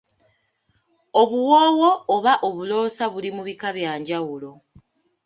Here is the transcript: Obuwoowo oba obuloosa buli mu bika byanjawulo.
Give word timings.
Obuwoowo 1.21 1.89
oba 2.15 2.33
obuloosa 2.47 3.03
buli 3.13 3.29
mu 3.35 3.41
bika 3.47 3.69
byanjawulo. 3.75 4.51